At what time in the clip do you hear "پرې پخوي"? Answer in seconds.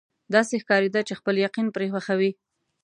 1.75-2.31